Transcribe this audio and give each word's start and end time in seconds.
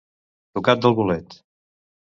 Tocat 0.59 0.81
del 0.87 0.97
bolet. 1.03 1.39